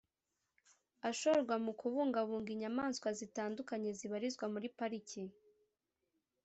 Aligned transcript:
ashorwa 1.09 1.55
mu 1.65 1.71
kubungabunga 1.79 2.49
inyamaswa 2.55 3.09
zitandukanye 3.19 3.89
zibarizwa 3.97 4.45
muri 4.53 4.67
pariki 4.77 5.21